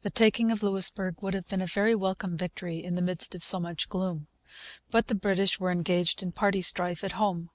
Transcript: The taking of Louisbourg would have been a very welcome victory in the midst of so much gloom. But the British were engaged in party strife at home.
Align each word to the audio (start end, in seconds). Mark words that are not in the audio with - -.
The 0.00 0.10
taking 0.10 0.50
of 0.50 0.64
Louisbourg 0.64 1.22
would 1.22 1.32
have 1.32 1.46
been 1.48 1.60
a 1.60 1.68
very 1.68 1.94
welcome 1.94 2.36
victory 2.36 2.82
in 2.82 2.96
the 2.96 3.00
midst 3.00 3.36
of 3.36 3.44
so 3.44 3.60
much 3.60 3.88
gloom. 3.88 4.26
But 4.90 5.06
the 5.06 5.14
British 5.14 5.60
were 5.60 5.70
engaged 5.70 6.24
in 6.24 6.32
party 6.32 6.60
strife 6.60 7.04
at 7.04 7.12
home. 7.12 7.50